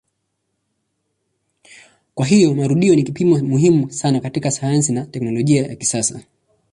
Kwa 2.15 2.25
hiyo 2.25 2.53
marudio 2.55 2.95
ni 2.95 3.03
kipimo 3.03 3.37
muhimu 3.39 3.91
sana 3.91 4.19
katika 4.19 4.51
sayansi 4.51 4.93
na 4.93 5.05
teknolojia 5.05 5.67
ya 5.67 5.75
kisasa. 5.75 6.23